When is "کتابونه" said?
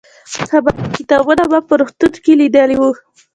0.97-1.43